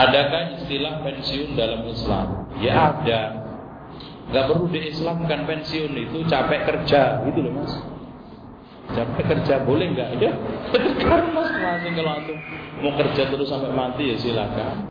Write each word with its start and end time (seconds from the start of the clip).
Adakah 0.00 0.42
istilah 0.56 1.04
pensiun 1.04 1.60
dalam 1.60 1.84
Islam? 1.84 2.26
Ya, 2.60 2.72
ya. 2.72 2.74
ada. 2.96 3.20
Gak 4.30 4.44
perlu 4.46 4.70
diislamkan 4.70 5.42
pensiun 5.44 5.92
itu 5.92 6.22
capek 6.30 6.64
kerja 6.64 7.20
gitu 7.26 7.38
loh 7.42 7.52
mas. 7.60 7.72
Capek 8.94 9.24
kerja 9.26 9.54
boleh 9.66 9.90
nggak? 9.92 10.08
Ya, 10.22 10.32
sekarang 10.98 11.34
mas 11.34 11.50
masing 11.50 11.94
kalau 11.98 12.14
mau 12.80 12.92
kerja 12.96 13.22
terus 13.28 13.48
sampai 13.50 13.74
mati 13.74 14.14
ya 14.14 14.16
silakan. 14.16 14.86